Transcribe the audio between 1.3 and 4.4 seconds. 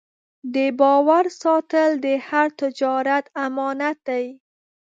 ساتل د هر تجارت امانت دی.